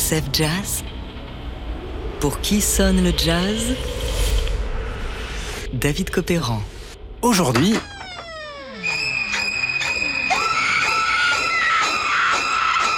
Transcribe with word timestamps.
TSF 0.00 0.24
Jazz 0.32 0.84
Pour 2.20 2.40
qui 2.40 2.62
sonne 2.62 3.04
le 3.04 3.12
jazz? 3.14 3.74
David 5.74 6.08
Copéran. 6.08 6.62
Aujourd'hui, 7.20 7.74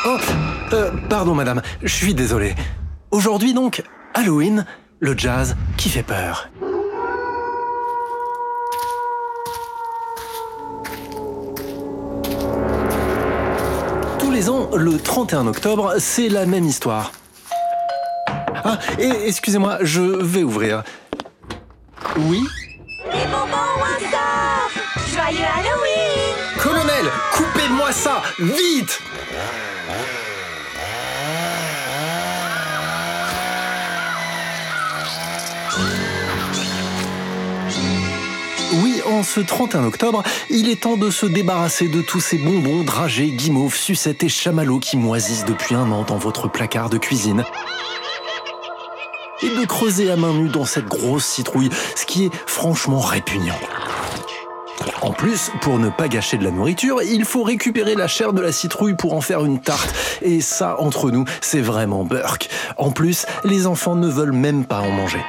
Oh, 0.05 0.17
euh, 0.73 0.91
pardon 1.09 1.35
madame, 1.35 1.61
je 1.83 1.93
suis 1.93 2.15
désolé. 2.15 2.55
Aujourd'hui 3.11 3.53
donc, 3.53 3.83
Halloween, 4.15 4.65
le 5.01 5.19
jazz 5.19 5.57
qui 5.77 5.89
fait 5.89 6.05
peur. 6.05 6.52
Le 14.75 14.99
31 14.99 15.47
octobre, 15.47 15.95
c'est 15.99 16.29
la 16.29 16.47
même 16.47 16.67
histoire. 16.67 17.13
Ah, 18.65 18.79
et 18.99 19.11
excusez-moi, 19.27 19.79
je 19.83 20.03
vais 20.03 20.43
ouvrir. 20.43 20.83
Oui 22.17 22.43
Les 23.13 23.25
bonbons 23.27 23.63
Joyeux 25.13 25.39
Halloween 25.59 26.59
Colonel, 26.59 27.07
coupez-moi 27.33 27.93
ça, 27.93 28.23
vite 28.39 29.01
en 39.13 39.23
ce 39.23 39.41
31 39.41 39.85
octobre, 39.85 40.23
il 40.49 40.69
est 40.69 40.83
temps 40.83 40.97
de 40.97 41.11
se 41.11 41.27
débarrasser 41.27 41.89
de 41.89 42.01
tous 42.01 42.21
ces 42.21 42.39
bonbons, 42.39 42.83
dragées, 42.83 43.31
guimauves, 43.31 43.77
sucettes 43.77 44.23
et 44.25 44.29
chamallows 44.29 44.79
qui 44.79 44.97
moisissent 44.97 45.45
depuis 45.45 45.75
un 45.75 45.91
an 45.93 46.03
dans 46.03 46.17
votre 46.17 46.49
placard 46.49 46.89
de 46.89 46.99
cuisine. 46.99 47.45
Et 49.43 49.49
de 49.49 49.65
creuser 49.67 50.11
à 50.11 50.17
main 50.17 50.33
nue 50.33 50.49
dans 50.49 50.65
cette 50.65 50.87
grosse 50.87 51.27
citrouille, 51.27 51.71
ce 51.95 52.07
qui 52.07 52.25
est 52.25 52.31
franchement 52.47 53.01
répugnant. 53.01 53.59
En 55.03 55.13
plus, 55.13 55.51
pour 55.61 55.79
ne 55.79 55.91
pas 55.91 56.09
gâcher 56.09 56.39
de 56.39 56.45
la 56.45 56.51
nourriture, 56.51 57.03
il 57.03 57.25
faut 57.25 57.43
récupérer 57.43 57.95
la 57.95 58.09
chair 58.09 58.33
de 58.33 58.41
la 58.41 58.53
citrouille 58.53 58.95
pour 58.95 59.15
en 59.15 59.21
faire 59.21 59.45
une 59.45 59.61
tarte. 59.61 59.93
Et 60.23 60.41
ça, 60.41 60.77
entre 60.79 61.11
nous, 61.11 61.25
c'est 61.41 61.61
vraiment 61.61 62.05
burk. 62.05 62.49
En 62.77 62.93
plus, 62.93 63.27
les 63.45 63.67
enfants 63.67 63.97
ne 63.97 64.09
veulent 64.09 64.33
même 64.33 64.65
pas 64.65 64.81
en 64.81 64.91
manger. 64.91 65.21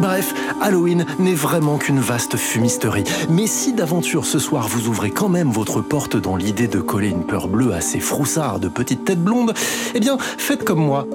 Bref, 0.00 0.32
Halloween 0.62 1.04
n'est 1.18 1.34
vraiment 1.34 1.76
qu'une 1.76 2.00
vaste 2.00 2.38
fumisterie. 2.38 3.04
Mais 3.28 3.46
si 3.46 3.74
d'aventure 3.74 4.24
ce 4.24 4.38
soir 4.38 4.66
vous 4.66 4.88
ouvrez 4.88 5.10
quand 5.10 5.28
même 5.28 5.50
votre 5.50 5.82
porte 5.82 6.16
dans 6.16 6.36
l'idée 6.36 6.68
de 6.68 6.80
coller 6.80 7.08
une 7.08 7.24
peur 7.24 7.48
bleue 7.48 7.74
à 7.74 7.82
ces 7.82 8.00
froussards 8.00 8.60
de 8.60 8.68
petites 8.68 9.04
têtes 9.04 9.22
blondes, 9.22 9.52
eh 9.94 10.00
bien, 10.00 10.16
faites 10.18 10.64
comme 10.64 10.80
moi. 10.80 11.06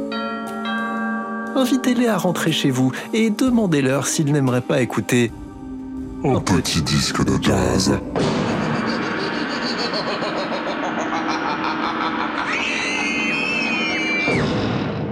Invitez-les 1.56 2.08
à 2.08 2.18
rentrer 2.18 2.52
chez 2.52 2.70
vous 2.70 2.92
et 3.12 3.32
demandez-leur 3.32 4.06
s'ils 4.06 4.32
n'aimeraient 4.32 4.62
pas 4.62 4.82
écouter 4.82 5.32
Un 6.24 6.40
petit 6.40 6.84
disque 6.84 7.26
de 7.26 7.42
jazz. 7.42 7.98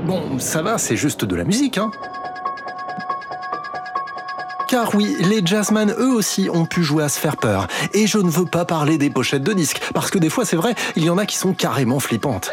Bon, 0.05 0.37
ça 0.37 0.61
va, 0.61 0.77
c'est 0.77 0.97
juste 0.97 1.25
de 1.25 1.35
la 1.35 1.43
musique, 1.43 1.79
hein. 1.79 1.89
Car 4.73 4.95
oui, 4.95 5.15
les 5.19 5.45
jazzmen 5.45 5.93
eux 5.99 6.11
aussi 6.15 6.49
ont 6.51 6.65
pu 6.65 6.81
jouer 6.81 7.03
à 7.03 7.09
se 7.09 7.19
faire 7.19 7.37
peur. 7.37 7.67
Et 7.93 8.07
je 8.07 8.17
ne 8.17 8.27
veux 8.27 8.47
pas 8.47 8.65
parler 8.65 8.97
des 8.97 9.11
pochettes 9.11 9.43
de 9.43 9.53
disques, 9.53 9.79
parce 9.93 10.09
que 10.09 10.17
des 10.17 10.31
fois 10.31 10.45
c'est 10.45 10.55
vrai, 10.55 10.73
il 10.95 11.05
y 11.05 11.11
en 11.11 11.19
a 11.19 11.27
qui 11.27 11.37
sont 11.37 11.53
carrément 11.53 11.99
flippantes. 11.99 12.51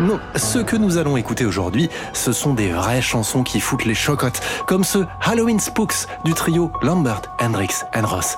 Non, 0.00 0.18
ce 0.34 0.58
que 0.58 0.74
nous 0.74 0.98
allons 0.98 1.16
écouter 1.16 1.44
aujourd'hui, 1.44 1.88
ce 2.12 2.32
sont 2.32 2.54
des 2.54 2.70
vraies 2.70 3.02
chansons 3.02 3.44
qui 3.44 3.60
foutent 3.60 3.84
les 3.84 3.94
chocottes, 3.94 4.40
comme 4.66 4.82
ce 4.82 4.98
Halloween 5.20 5.60
Spooks 5.60 6.08
du 6.24 6.34
trio 6.34 6.72
Lambert, 6.82 7.22
Hendrix 7.40 7.84
and 7.94 8.04
Ross. 8.04 8.34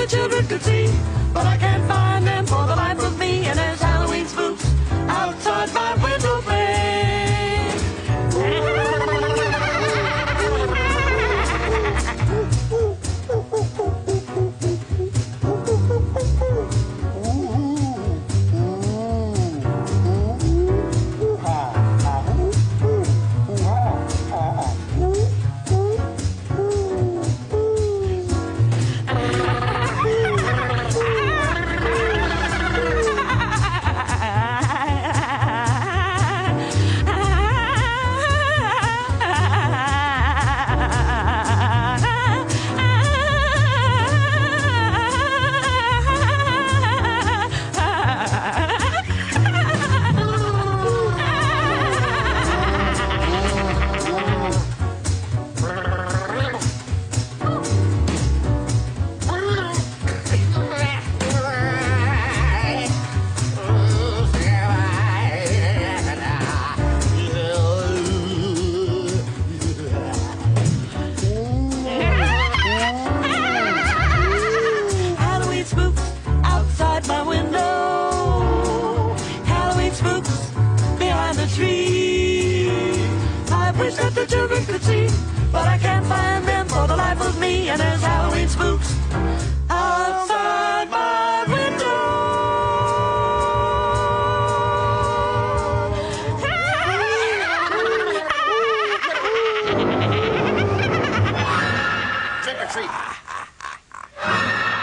The 0.00 0.06
children 0.06 0.46
could 0.46 0.62
see 0.62 1.19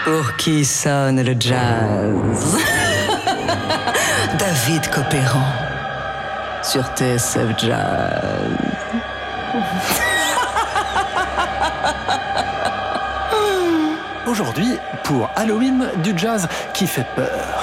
Pour 0.08 0.36
qui 0.36 0.64
sonne 0.64 1.22
le 1.22 1.34
jazz? 1.38 2.56
David 4.38 4.88
Copéran 4.88 5.52
sur 6.62 6.82
TSF 6.96 7.58
Jazz. 7.58 8.48
Aujourd'hui, 14.26 14.78
pour 15.04 15.28
Halloween, 15.36 15.90
du 16.02 16.16
jazz 16.16 16.48
qui 16.72 16.86
fait 16.86 17.06
peur? 17.14 17.57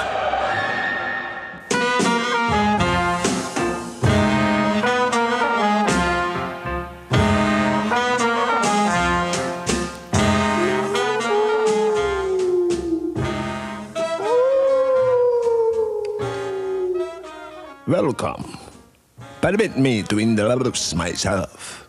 Permit 19.46 19.78
me 19.78 20.02
to 20.02 20.18
introduce 20.18 20.92
myself. 20.92 21.86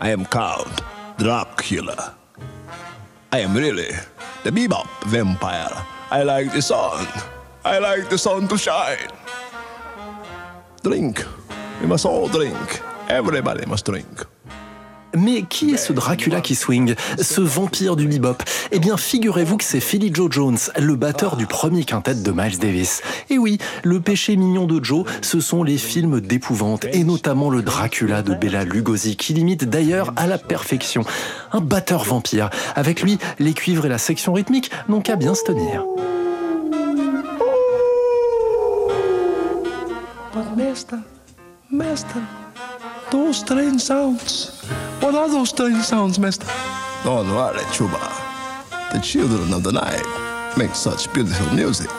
I 0.00 0.08
am 0.08 0.24
called 0.24 0.82
Dracula. 1.18 2.16
I 3.30 3.40
am 3.40 3.52
really 3.52 3.92
the 4.42 4.50
bebop 4.50 4.88
vampire. 5.04 5.68
I 6.10 6.22
like 6.22 6.50
the 6.50 6.62
sun. 6.62 7.06
I 7.62 7.78
like 7.78 8.08
the 8.08 8.16
sun 8.16 8.48
to 8.48 8.56
shine. 8.56 9.12
Drink. 10.82 11.22
We 11.82 11.88
must 11.88 12.06
all 12.06 12.28
drink. 12.28 12.80
Everybody 13.06 13.66
must 13.66 13.84
drink. 13.84 14.24
Mais 15.14 15.42
qui 15.42 15.72
est 15.72 15.76
ce 15.76 15.92
Dracula 15.92 16.40
qui 16.40 16.54
swing 16.54 16.94
Ce 17.18 17.40
vampire 17.40 17.96
du 17.96 18.06
bebop? 18.06 18.42
Eh 18.70 18.78
bien, 18.78 18.96
figurez-vous 18.96 19.56
que 19.56 19.64
c'est 19.64 19.80
Philly 19.80 20.10
Joe 20.12 20.30
Jones, 20.30 20.58
le 20.78 20.96
batteur 20.96 21.36
du 21.36 21.46
premier 21.46 21.84
quintet 21.84 22.14
de 22.14 22.32
Miles 22.32 22.58
Davis. 22.58 23.02
Et 23.28 23.38
oui, 23.38 23.58
le 23.82 24.00
péché 24.00 24.36
mignon 24.36 24.66
de 24.66 24.82
Joe, 24.82 25.04
ce 25.20 25.40
sont 25.40 25.62
les 25.62 25.76
films 25.78 26.20
d'épouvante, 26.20 26.86
et 26.92 27.04
notamment 27.04 27.50
le 27.50 27.62
Dracula 27.62 28.22
de 28.22 28.34
Bela 28.34 28.64
Lugosi, 28.64 29.16
qui 29.16 29.34
limite 29.34 29.64
d'ailleurs 29.64 30.12
à 30.16 30.26
la 30.26 30.38
perfection. 30.38 31.04
Un 31.52 31.60
batteur 31.60 32.04
vampire. 32.04 32.50
Avec 32.74 33.02
lui, 33.02 33.18
les 33.38 33.52
cuivres 33.52 33.86
et 33.86 33.90
la 33.90 33.98
section 33.98 34.32
rythmique 34.32 34.70
n'ont 34.88 35.00
qu'à 35.00 35.16
bien 35.16 35.34
se 35.34 35.44
tenir. 35.44 35.84
But 40.32 40.56
Master, 40.56 40.98
Master, 41.70 42.22
those 43.12 43.40
strange 43.40 43.82
sounds. 43.82 44.48
What 45.00 45.14
are 45.14 45.28
those 45.28 45.50
strange 45.50 45.84
sounds, 45.84 46.18
Master? 46.18 46.46
Don't 47.04 47.28
oh, 47.28 47.36
worry, 47.36 47.60
Chuba. 47.74 48.00
The 48.92 49.00
children 49.00 49.52
of 49.52 49.62
the 49.62 49.72
night 49.72 50.56
make 50.56 50.74
such 50.74 51.12
beautiful 51.12 51.54
music. 51.54 51.90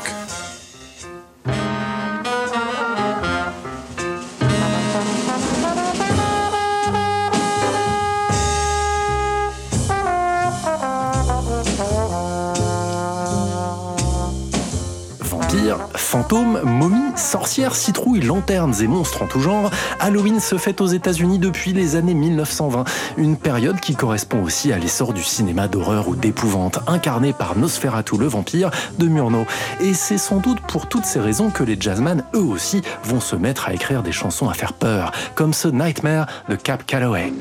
Fantômes, 15.95 16.61
momies, 16.63 17.15
sorcières, 17.15 17.75
citrouilles, 17.75 18.21
lanternes 18.21 18.73
et 18.81 18.87
monstres 18.87 19.21
en 19.21 19.27
tout 19.27 19.39
genre, 19.39 19.71
Halloween 19.99 20.39
se 20.39 20.57
fête 20.57 20.81
aux 20.81 20.87
États-Unis 20.87 21.39
depuis 21.39 21.73
les 21.73 21.95
années 21.95 22.13
1920, 22.13 22.83
une 23.17 23.37
période 23.37 23.79
qui 23.79 23.95
correspond 23.95 24.43
aussi 24.43 24.71
à 24.73 24.77
l'essor 24.77 25.13
du 25.13 25.23
cinéma 25.23 25.67
d'horreur 25.67 26.07
ou 26.07 26.15
d'épouvante, 26.15 26.79
incarné 26.87 27.33
par 27.33 27.57
Nosferatu 27.57 28.17
le 28.17 28.27
vampire 28.27 28.71
de 28.99 29.07
Murnau. 29.07 29.45
Et 29.79 29.93
c'est 29.93 30.17
sans 30.17 30.37
doute 30.37 30.59
pour 30.67 30.87
toutes 30.87 31.05
ces 31.05 31.19
raisons 31.19 31.49
que 31.49 31.63
les 31.63 31.77
jazzmen, 31.79 32.23
eux 32.35 32.39
aussi, 32.39 32.81
vont 33.03 33.21
se 33.21 33.35
mettre 33.35 33.67
à 33.67 33.73
écrire 33.73 34.03
des 34.03 34.11
chansons 34.11 34.49
à 34.49 34.53
faire 34.53 34.73
peur, 34.73 35.11
comme 35.35 35.53
ce 35.53 35.67
Nightmare 35.67 36.27
de 36.49 36.55
Cap 36.55 36.85
Calloway. 36.85 37.31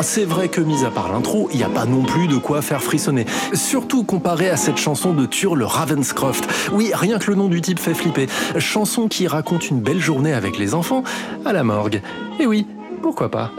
C'est 0.00 0.24
vrai 0.24 0.48
que 0.48 0.60
mis 0.60 0.84
à 0.84 0.90
part 0.90 1.12
l'intro, 1.12 1.48
il 1.52 1.58
n'y 1.58 1.64
a 1.64 1.68
pas 1.68 1.84
non 1.84 2.02
plus 2.02 2.28
de 2.28 2.36
quoi 2.36 2.62
faire 2.62 2.82
frissonner. 2.82 3.26
Surtout 3.54 4.04
comparé 4.04 4.50
à 4.50 4.56
cette 4.56 4.76
chanson 4.76 5.12
de 5.12 5.26
Turle 5.26 5.62
Ravenscroft. 5.62 6.48
Oui, 6.72 6.90
rien 6.92 7.18
que 7.18 7.30
le 7.30 7.36
nom 7.36 7.48
du 7.48 7.60
type 7.60 7.78
fait 7.78 7.94
flipper. 7.94 8.26
Chanson 8.58 9.08
qui 9.08 9.26
raconte 9.26 9.70
une 9.70 9.80
belle 9.80 10.00
journée 10.00 10.32
avec 10.32 10.58
les 10.58 10.74
enfants 10.74 11.02
à 11.44 11.52
la 11.52 11.64
morgue. 11.64 12.02
Et 12.40 12.46
oui, 12.46 12.66
pourquoi 13.00 13.30
pas? 13.30 13.50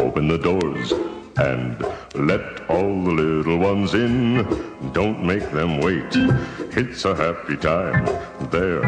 And 1.37 1.83
let 2.15 2.69
all 2.69 3.03
the 3.03 3.11
little 3.11 3.57
ones 3.57 3.93
in. 3.93 4.43
Don't 4.93 5.23
make 5.23 5.49
them 5.51 5.79
wait. 5.79 6.11
It's 6.75 7.05
a 7.05 7.15
happy 7.15 7.57
time 7.57 8.05
there. 8.51 8.83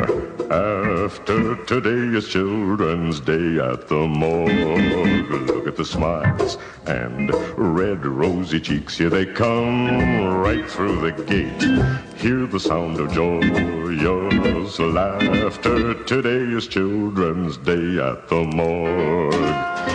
After 0.52 1.56
today 1.66 2.18
is 2.18 2.28
Children's 2.30 3.20
Day 3.20 3.58
at 3.60 3.88
the 3.88 4.08
morgue. 4.08 5.30
Look 5.30 5.68
at 5.68 5.76
the 5.76 5.86
smiles 5.86 6.58
and 6.86 7.34
red 7.58 8.06
rosy 8.06 8.60
cheeks. 8.60 8.98
Here 8.98 9.10
they 9.10 9.26
come 9.26 10.36
right 10.38 10.70
through 10.70 11.02
the 11.02 11.24
gate. 11.24 11.62
Hear 12.20 12.46
the 12.46 12.60
sound 12.60 13.00
of 13.00 13.12
joyous 13.12 14.80
laughter. 14.80 16.04
Today 16.04 16.56
is 16.56 16.68
Children's 16.68 17.58
Day 17.58 18.00
at 18.00 18.28
the 18.28 18.44
morgue. 18.44 19.95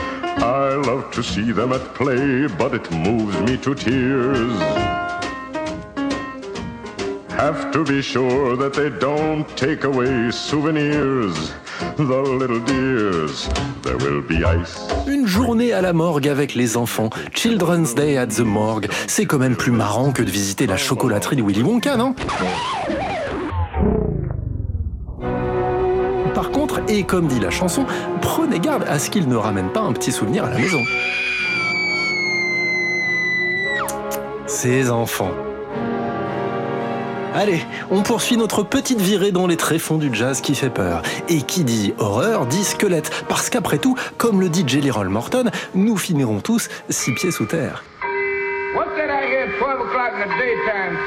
Love 0.87 1.11
to 1.13 1.23
see 1.23 1.53
them 1.53 1.73
at 1.73 1.95
play, 1.95 2.47
but 2.59 2.75
it 2.75 2.91
moves 2.91 3.39
me 3.41 3.57
to 3.59 3.75
tears. 3.75 4.59
Have 7.31 7.71
to 7.73 7.85
be 7.85 8.01
sure 8.01 8.57
that 8.57 8.73
they 8.73 8.89
don't 8.89 9.47
take 9.57 9.85
away 9.85 10.31
souvenirs. 10.31 11.53
The 11.97 12.23
little 12.23 12.61
dears, 12.61 13.49
there 13.83 13.99
will 13.99 14.23
be 14.23 14.45
ice. 14.45 14.89
Une 15.07 15.27
journée 15.27 15.73
à 15.73 15.83
la 15.83 15.93
morgue 15.93 16.29
avec 16.29 16.55
les 16.55 16.77
enfants. 16.77 17.11
Children's 17.35 17.95
Day 17.95 18.17
at 18.17 18.29
the 18.29 18.41
Morgue. 18.41 18.89
C'est 19.07 19.27
quand 19.27 19.39
même 19.39 19.57
plus 19.57 19.73
marrant 19.73 20.13
que 20.13 20.23
de 20.23 20.31
visiter 20.31 20.67
la 20.67 20.77
chocolaterie 20.77 21.37
de 21.37 21.43
Willy 21.43 21.63
Wonka, 21.63 21.97
non? 21.97 22.15
Et 26.91 27.05
comme 27.05 27.29
dit 27.29 27.39
la 27.39 27.51
chanson, 27.51 27.87
prenez 28.21 28.59
garde 28.59 28.85
à 28.89 28.99
ce 28.99 29.11
qu'il 29.11 29.29
ne 29.29 29.37
ramène 29.37 29.71
pas 29.71 29.81
un 29.81 29.93
petit 29.93 30.11
souvenir 30.13 30.45
à 30.45 30.51
la 30.51 30.59
maison. 30.59 30.81
Ces 34.47 34.91
enfants. 34.91 35.31
Allez, 37.33 37.65
on 37.93 38.03
poursuit 38.03 38.37
notre 38.37 38.65
petite 38.65 39.01
virée 39.01 39.31
dans 39.31 39.47
les 39.47 39.57
tréfonds 39.57 39.99
du 39.99 40.13
jazz 40.13 40.41
qui 40.41 40.57
fait 40.57 40.69
peur. 40.69 41.03
Et 41.29 41.43
qui 41.43 41.63
dit 41.63 41.95
horreur 41.99 42.47
dit 42.47 42.65
squelette, 42.65 43.25
parce 43.29 43.51
qu'après 43.51 43.79
tout, 43.79 43.97
comme 44.19 44.41
le 44.41 44.49
dit 44.49 44.65
Jelly 44.67 44.91
Roll 44.91 45.09
Morton, 45.09 45.49
nous 45.77 45.97
finirons 45.97 46.41
tous 46.41 46.69
six 46.89 47.15
pieds 47.15 47.31
sous 47.31 47.47
terre. 47.47 47.85
What's 48.75 48.91
that 48.97 49.11
I 49.11 49.27
hear 49.27 49.47
at 49.47 49.59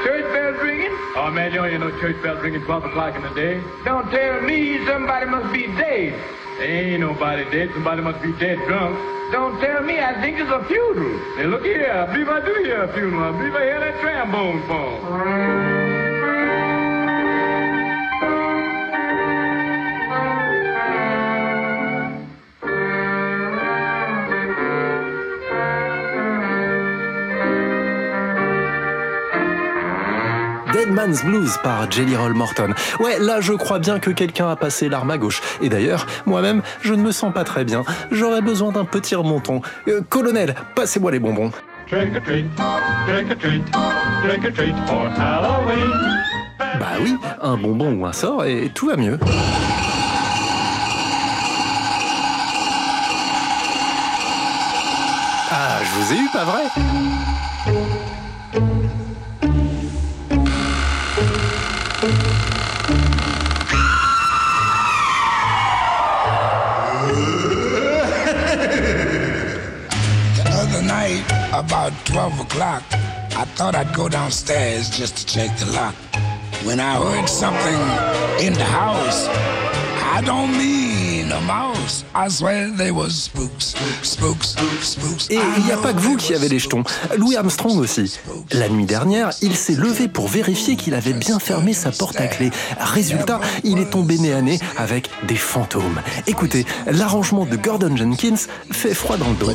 12 0.04 0.43
Oh 1.16 1.30
man, 1.30 1.52
you 1.52 1.58
don't 1.58 1.70
hear 1.70 1.78
no 1.78 1.90
church 2.00 2.20
bells 2.22 2.42
ringing 2.42 2.64
12 2.64 2.86
o'clock 2.86 3.14
in 3.14 3.22
the 3.22 3.32
day. 3.34 3.62
Don't 3.84 4.10
tell 4.10 4.42
me 4.42 4.84
somebody 4.84 5.26
must 5.26 5.52
be 5.52 5.66
dead. 5.78 6.12
Ain't 6.60 7.00
nobody 7.00 7.44
dead. 7.50 7.70
Somebody 7.72 8.02
must 8.02 8.20
be 8.20 8.32
dead 8.32 8.58
drunk. 8.66 8.98
Don't 9.30 9.60
tell 9.60 9.82
me 9.82 10.00
I 10.00 10.20
think 10.20 10.40
it's 10.40 10.50
a 10.50 10.64
funeral. 10.64 11.36
Hey, 11.36 11.46
look 11.46 11.62
here. 11.62 11.90
I 11.90 12.12
believe 12.12 12.28
I 12.28 12.40
do 12.44 12.54
hear 12.64 12.82
a 12.82 12.92
funeral. 12.92 13.32
I 13.32 13.38
believe 13.38 13.54
I 13.54 13.62
hear 13.62 13.80
that 13.80 14.00
trombone 14.00 14.66
fall. 14.66 15.73
Dead 30.74 30.90
Man's 30.90 31.24
Blues 31.24 31.56
par 31.62 31.88
Jelly 31.88 32.16
Roll 32.16 32.34
Morton. 32.34 32.74
Ouais, 32.98 33.20
là 33.20 33.40
je 33.40 33.52
crois 33.52 33.78
bien 33.78 34.00
que 34.00 34.10
quelqu'un 34.10 34.50
a 34.50 34.56
passé 34.56 34.88
l'arme 34.88 35.12
à 35.12 35.18
gauche. 35.18 35.40
Et 35.62 35.68
d'ailleurs, 35.68 36.04
moi-même, 36.26 36.62
je 36.80 36.94
ne 36.94 37.00
me 37.00 37.12
sens 37.12 37.32
pas 37.32 37.44
très 37.44 37.64
bien. 37.64 37.84
J'aurais 38.10 38.42
besoin 38.42 38.72
d'un 38.72 38.84
petit 38.84 39.14
remonton. 39.14 39.62
Euh, 39.86 40.00
colonel, 40.08 40.56
passez-moi 40.74 41.12
les 41.12 41.20
bonbons. 41.20 41.52
Trick 41.86 42.16
or 42.16 42.22
treat, 42.22 42.46
trick 43.06 43.30
or 43.30 43.36
treat, 43.38 43.62
trick 44.24 44.44
or 44.44 44.52
treat 44.52 44.74
for 44.88 45.08
Halloween. 45.16 45.92
Bah 46.58 46.96
oui, 47.00 47.16
un 47.40 47.56
bonbon 47.56 47.92
ou 47.92 48.04
un 48.04 48.12
sort 48.12 48.44
et 48.44 48.68
tout 48.74 48.88
va 48.88 48.96
mieux. 48.96 49.20
Ah, 55.52 55.78
je 55.84 56.00
vous 56.00 56.12
ai 56.14 56.16
eu, 56.16 56.28
pas 56.32 56.44
vrai? 56.44 56.64
About 71.58 71.92
12 72.06 72.40
o'clock, 72.40 72.82
I 73.36 73.44
thought 73.56 73.74
I'd 73.76 73.94
go 73.94 74.08
downstairs 74.08 74.90
just 74.90 75.16
to 75.18 75.26
check 75.26 75.56
the 75.58 75.66
lock. 75.72 75.94
When 76.64 76.80
I 76.80 76.96
heard 76.96 77.28
something 77.28 77.80
in 78.44 78.54
the 78.54 78.64
house, 78.64 79.28
I 80.16 80.20
don't 80.24 80.52
mean 80.58 80.93
mouse. 81.46 82.04
I 82.14 82.28
swear 82.28 82.70
they 82.76 82.90
was 82.90 83.10
spooks, 83.10 83.74
spooks, 84.02 84.56
spooks. 84.80 85.30
Et 85.30 85.38
il 85.58 85.64
n'y 85.64 85.72
a 85.72 85.76
pas 85.76 85.92
que 85.92 86.00
vous 86.00 86.16
qui 86.16 86.34
avez 86.34 86.48
les 86.48 86.58
jetons. 86.58 86.84
Louis 87.16 87.36
Armstrong 87.36 87.78
aussi. 87.78 88.18
La 88.52 88.68
nuit 88.68 88.86
dernière, 88.86 89.30
il 89.42 89.56
s'est 89.56 89.74
levé 89.74 90.08
pour 90.08 90.28
vérifier 90.28 90.76
qu'il 90.76 90.94
avait 90.94 91.12
bien 91.12 91.38
fermé 91.38 91.72
sa 91.72 91.90
porte 91.90 92.20
à 92.20 92.26
clé. 92.26 92.50
Résultat, 92.78 93.40
il 93.62 93.78
est 93.78 93.90
tombé 93.90 94.18
nez 94.18 94.32
à 94.32 94.42
nez 94.42 94.58
avec 94.76 95.10
des 95.26 95.36
fantômes. 95.36 96.00
Écoutez, 96.26 96.66
l'arrangement 96.86 97.44
de 97.44 97.56
Gordon 97.56 97.96
Jenkins 97.96 98.34
fait 98.70 98.94
froid 98.94 99.16
dans 99.16 99.28
le 99.28 99.36
dos. 99.36 99.50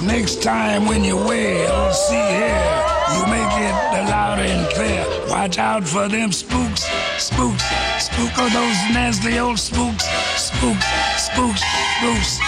You 3.16 3.26
make 3.28 3.54
it 3.68 3.74
loud 4.10 4.40
and 4.40 4.68
clear. 4.74 5.06
Watch 5.30 5.58
out 5.58 5.84
for 5.84 6.08
them 6.08 6.32
spooks, 6.32 6.86
spooks, 7.18 7.64
spook 8.00 8.38
of 8.38 8.52
those 8.54 8.78
nasty 8.94 9.40
old 9.40 9.58
spooks, 9.58 10.06
spooks, 10.36 10.86
spooks, 11.18 11.62
spooks. 11.98 12.40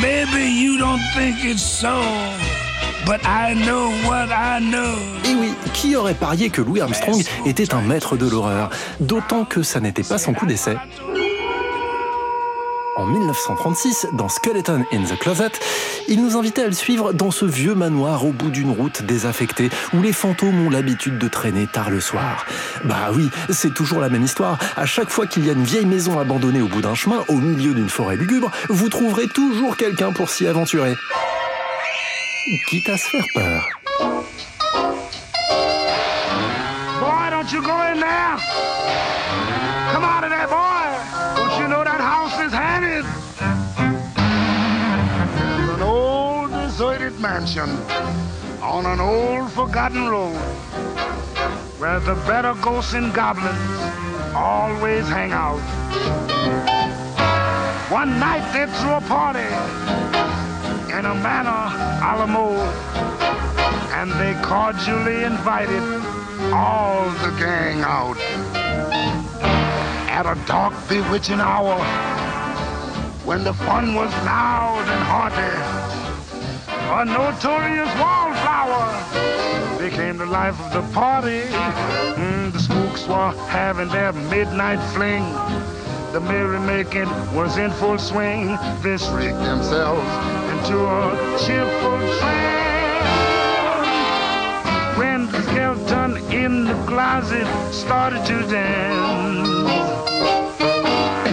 Maybe 0.00 0.50
you 0.50 0.78
don't 0.78 1.02
think 1.14 1.44
it's 1.44 1.62
so, 1.62 2.02
but 3.06 3.20
I 3.24 3.54
know 3.54 3.90
what 4.08 4.30
I 4.30 4.60
know. 4.60 4.96
Et 5.24 5.34
oui, 5.34 5.52
qui 5.72 5.96
aurait 5.96 6.14
parié 6.14 6.50
que 6.50 6.62
Louis 6.62 6.80
Armstrong 6.80 7.22
était 7.44 7.74
un 7.74 7.82
maître 7.82 8.16
de 8.16 8.28
l'horreur? 8.28 8.70
D'autant 9.00 9.44
que 9.44 9.62
ça 9.62 9.80
n'était 9.80 10.02
pas 10.02 10.18
son 10.18 10.32
coup 10.32 10.46
d'essai. 10.46 10.76
En 12.96 13.06
1936, 13.06 14.06
dans 14.12 14.28
Skeleton 14.28 14.84
in 14.92 15.02
the 15.02 15.18
Closet, 15.18 15.50
il 16.06 16.22
nous 16.22 16.36
invitait 16.36 16.62
à 16.62 16.66
le 16.66 16.72
suivre 16.72 17.12
dans 17.12 17.32
ce 17.32 17.44
vieux 17.44 17.74
manoir 17.74 18.24
au 18.24 18.30
bout 18.30 18.50
d'une 18.50 18.70
route 18.70 19.02
désaffectée 19.02 19.68
où 19.94 20.02
les 20.02 20.12
fantômes 20.12 20.64
ont 20.64 20.70
l'habitude 20.70 21.18
de 21.18 21.26
traîner 21.26 21.66
tard 21.66 21.90
le 21.90 22.00
soir. 22.00 22.46
Bah 22.84 23.10
oui, 23.12 23.28
c'est 23.50 23.74
toujours 23.74 23.98
la 23.98 24.08
même 24.08 24.22
histoire. 24.22 24.58
À 24.76 24.86
chaque 24.86 25.10
fois 25.10 25.26
qu'il 25.26 25.44
y 25.44 25.50
a 25.50 25.54
une 25.54 25.64
vieille 25.64 25.86
maison 25.86 26.20
abandonnée 26.20 26.62
au 26.62 26.68
bout 26.68 26.82
d'un 26.82 26.94
chemin, 26.94 27.24
au 27.28 27.38
milieu 27.38 27.74
d'une 27.74 27.88
forêt 27.88 28.16
lugubre, 28.16 28.52
vous 28.68 28.88
trouverez 28.88 29.26
toujours 29.26 29.76
quelqu'un 29.76 30.12
pour 30.12 30.30
s'y 30.30 30.46
aventurer. 30.46 30.94
Quitte 32.68 32.88
à 32.88 32.96
se 32.96 33.08
faire 33.08 33.24
peur. 33.34 33.83
Old 49.14 49.50
forgotten 49.52 50.08
road 50.08 50.36
where 51.78 52.00
the 52.00 52.14
better 52.26 52.54
ghosts 52.60 52.94
and 52.94 53.14
goblins 53.14 53.80
always 54.34 55.06
hang 55.08 55.32
out. 55.32 55.62
One 57.90 58.18
night 58.18 58.44
they 58.52 58.66
threw 58.76 58.94
a 58.94 59.00
party 59.02 59.50
in 60.96 61.04
a 61.04 61.14
manner 61.26 61.62
a 62.08 62.12
la 62.18 62.26
mode 62.26 62.74
and 63.98 64.10
they 64.20 64.34
cordially 64.42 65.22
invited 65.24 65.84
all 66.52 67.04
the 67.24 67.30
gang 67.38 67.80
out. 67.82 68.18
At 70.18 70.26
a 70.26 70.36
dark, 70.46 70.74
bewitching 70.88 71.40
hour, 71.40 71.78
when 73.24 73.42
the 73.44 73.54
fun 73.54 73.94
was 73.94 74.10
loud 74.24 74.84
and 74.94 75.02
hearty, 75.12 75.52
a 76.98 77.04
notorious 77.04 77.92
wallflower 78.44 79.78
became 79.78 80.16
the 80.16 80.26
life 80.26 80.58
of 80.60 80.72
the 80.72 80.94
party. 80.94 81.42
Mm, 82.16 82.52
the 82.52 82.58
spooks 82.58 83.06
were 83.06 83.32
having 83.48 83.88
their 83.88 84.12
midnight 84.12 84.80
fling. 84.94 85.24
The 86.12 86.20
merrymaking 86.20 87.08
was 87.34 87.56
in 87.58 87.70
full 87.72 87.98
swing. 87.98 88.56
They 88.82 88.96
rigged 89.12 89.44
themselves 89.44 90.08
into 90.52 90.78
a 90.86 91.38
cheerful 91.44 91.98
trance 92.18 92.64
when 94.98 95.26
the 95.30 95.42
skeleton 95.42 96.16
in 96.32 96.64
the 96.64 96.74
closet 96.86 97.46
started 97.72 98.24
to 98.26 98.46
dance. 98.48 99.48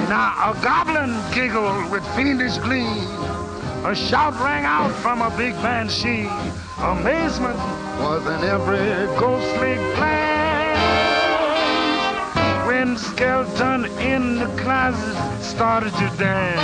Now 0.09 0.51
a 0.51 0.53
goblin 0.61 1.15
giggled 1.33 1.91
with 1.91 2.05
fiendish 2.15 2.57
glee. 2.57 3.40
A 3.83 3.95
shout 3.95 4.39
rang 4.39 4.63
out 4.63 4.91
from 4.91 5.23
a 5.23 5.35
big 5.35 5.55
banshee. 5.55 6.29
Amazement 6.77 7.57
was 7.99 8.21
in 8.27 8.47
every 8.47 8.77
ghostly 9.17 9.73
glance 9.95 10.77
when 12.67 12.95
skeleton 12.95 13.85
in 13.99 14.37
the 14.37 14.45
closet 14.61 15.17
started 15.41 15.91
to 15.93 16.11
dance. 16.19 16.61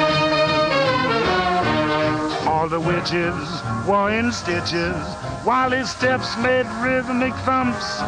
All 2.45 2.69
the 2.69 2.79
witches 2.79 3.63
were 3.87 4.11
in 4.11 4.31
stitches 4.31 4.95
while 5.43 5.71
his 5.71 5.89
steps 5.89 6.37
made 6.37 6.67
rhythmic 6.83 7.33
thumps 7.45 7.99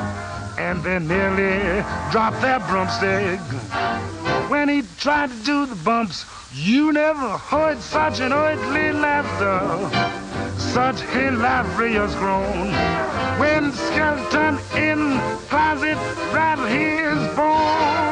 and 0.60 0.84
they 0.84 1.00
nearly 1.00 1.84
dropped 2.12 2.42
their 2.42 2.60
broomstick. 2.60 3.40
When 4.52 4.70
he 4.70 4.84
tried 5.00 5.32
to 5.32 5.44
do 5.44 5.66
the 5.66 5.76
bumps, 5.76 6.26
you 6.54 6.92
never 6.92 7.38
heard 7.38 7.80
such 7.80 8.20
an 8.20 8.34
earthly 8.34 8.92
laughter, 8.92 9.60
such 10.60 11.00
hilarious 11.02 12.16
groan. 12.16 12.72
When 13.40 13.72
skeleton 13.72 14.58
in 14.76 15.20
closet 15.48 15.98
rattled 16.34 16.70
his 16.70 17.36
bones. 17.36 18.09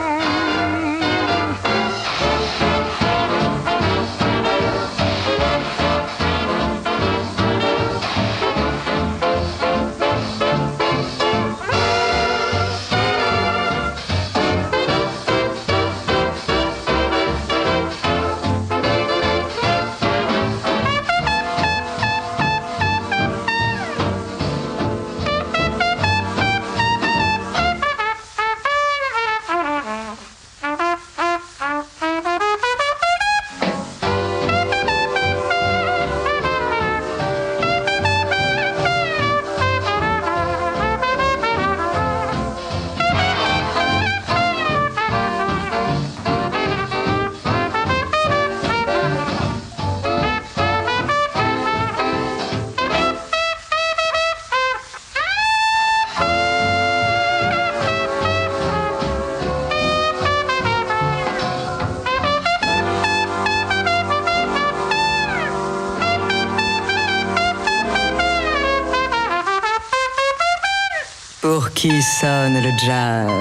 Qui 71.77 72.01
sonne 72.01 72.55
le 72.55 72.71
jazz 72.83 73.27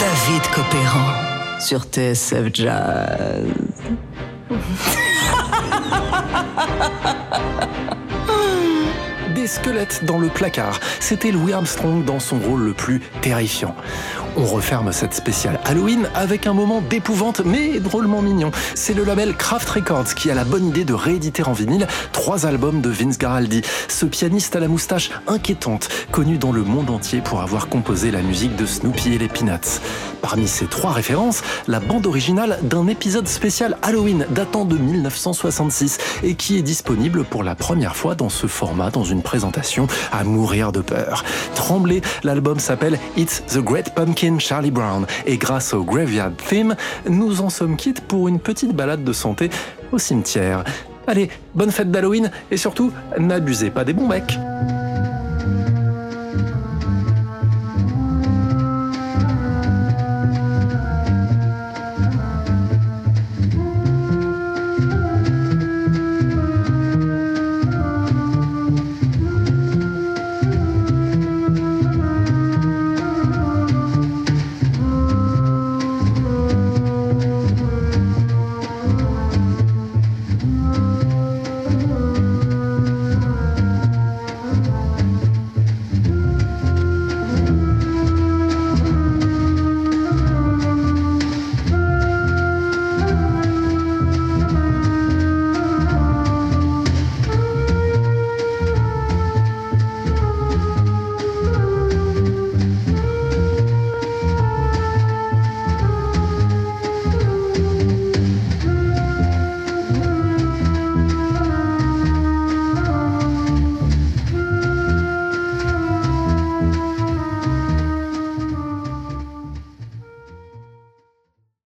David 0.00 0.42
Copéran 0.54 1.12
sur 1.60 1.82
TSF 1.82 2.48
Jazz. 2.54 3.44
Des 9.40 9.46
squelettes 9.46 10.04
dans 10.04 10.18
le 10.18 10.28
placard, 10.28 10.78
c'était 10.98 11.30
Louis 11.30 11.54
Armstrong 11.54 12.04
dans 12.04 12.20
son 12.20 12.38
rôle 12.38 12.62
le 12.62 12.74
plus 12.74 13.00
terrifiant. 13.22 13.74
On 14.36 14.44
referme 14.44 14.92
cette 14.92 15.14
spéciale 15.14 15.58
Halloween 15.64 16.10
avec 16.14 16.46
un 16.46 16.52
moment 16.52 16.82
d'épouvante 16.82 17.40
mais 17.46 17.80
drôlement 17.80 18.20
mignon. 18.20 18.50
C'est 18.74 18.92
le 18.92 19.02
label 19.02 19.34
Kraft 19.34 19.70
Records 19.70 20.14
qui 20.14 20.30
a 20.30 20.34
la 20.34 20.44
bonne 20.44 20.68
idée 20.68 20.84
de 20.84 20.92
rééditer 20.92 21.42
en 21.42 21.54
vinyle 21.54 21.86
trois 22.12 22.44
albums 22.44 22.82
de 22.82 22.90
Vince 22.90 23.16
Garaldi, 23.16 23.62
ce 23.88 24.04
pianiste 24.04 24.56
à 24.56 24.60
la 24.60 24.68
moustache 24.68 25.10
inquiétante, 25.26 25.88
connu 26.12 26.36
dans 26.36 26.52
le 26.52 26.62
monde 26.62 26.90
entier 26.90 27.22
pour 27.22 27.40
avoir 27.40 27.68
composé 27.68 28.10
la 28.10 28.20
musique 28.20 28.56
de 28.56 28.66
Snoopy 28.66 29.14
et 29.14 29.18
les 29.18 29.28
Peanuts. 29.28 29.80
Parmi 30.22 30.46
ces 30.46 30.66
trois 30.66 30.92
références, 30.92 31.42
la 31.66 31.80
bande 31.80 32.06
originale 32.06 32.58
d'un 32.62 32.86
épisode 32.88 33.28
spécial 33.28 33.76
Halloween 33.82 34.26
datant 34.30 34.64
de 34.64 34.76
1966 34.76 35.98
et 36.22 36.34
qui 36.34 36.58
est 36.58 36.62
disponible 36.62 37.24
pour 37.24 37.42
la 37.42 37.54
première 37.54 37.96
fois 37.96 38.14
dans 38.14 38.28
ce 38.28 38.46
format 38.46 38.90
dans 38.90 39.04
une 39.04 39.22
présentation 39.22 39.86
à 40.12 40.24
mourir 40.24 40.72
de 40.72 40.80
peur. 40.80 41.24
Tremblez, 41.54 42.02
l'album 42.22 42.58
s'appelle 42.58 42.98
It's 43.16 43.42
the 43.46 43.58
Great 43.58 43.94
Pumpkin 43.94 44.38
Charlie 44.38 44.70
Brown 44.70 45.06
et 45.26 45.36
grâce 45.36 45.74
au 45.74 45.84
Graveyard 45.84 46.32
Theme, 46.48 46.76
nous 47.08 47.40
en 47.40 47.50
sommes 47.50 47.76
quittes 47.76 48.00
pour 48.00 48.28
une 48.28 48.40
petite 48.40 48.74
balade 48.74 49.04
de 49.04 49.12
santé 49.12 49.50
au 49.92 49.98
cimetière. 49.98 50.64
Allez, 51.06 51.30
bonne 51.54 51.70
fête 51.70 51.90
d'Halloween 51.90 52.30
et 52.50 52.56
surtout, 52.56 52.92
n'abusez 53.18 53.70
pas 53.70 53.84
des 53.84 53.92
bons 53.92 54.06
becs. 54.06 54.38